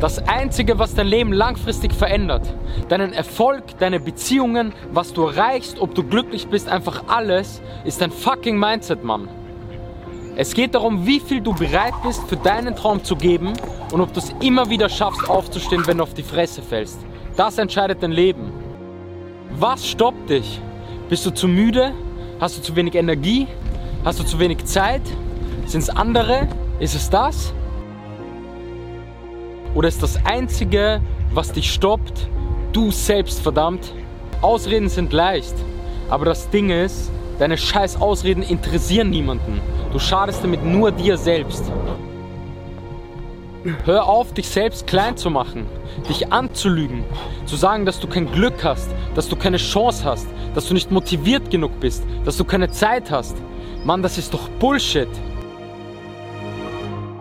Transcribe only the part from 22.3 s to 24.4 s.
Hast du zu wenig Energie? Hast du zu